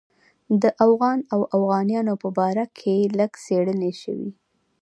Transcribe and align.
د 0.61 0.63
اوغان 0.85 1.19
او 1.33 1.39
اوغانیانو 1.55 2.13
په 2.23 2.29
باره 2.37 2.65
کې 2.77 2.95
لږ 3.19 3.31
څېړنې 3.43 3.91
شوې. 4.01 4.29